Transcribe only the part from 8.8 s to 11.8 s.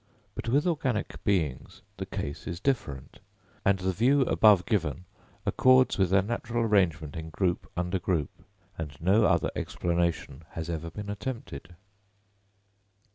no other explanation has ever been attempted.